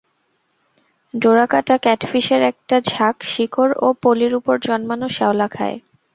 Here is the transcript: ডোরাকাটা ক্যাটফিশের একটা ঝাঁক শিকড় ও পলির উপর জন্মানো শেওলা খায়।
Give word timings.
ডোরাকাটা 1.13 1.75
ক্যাটফিশের 1.77 2.41
একটা 2.51 2.75
ঝাঁক 2.89 3.15
শিকড় 3.25 3.73
ও 3.77 3.87
পলির 4.01 4.33
উপর 4.35 4.55
জন্মানো 4.67 5.07
শেওলা 5.09 5.47
খায়। 5.47 5.77